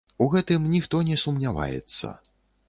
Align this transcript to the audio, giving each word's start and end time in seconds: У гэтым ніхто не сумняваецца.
У 0.25 0.27
гэтым 0.35 0.63
ніхто 0.75 1.01
не 1.09 1.19
сумняваецца. 1.25 2.13